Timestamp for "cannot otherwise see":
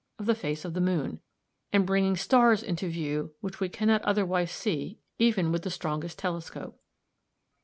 3.69-4.97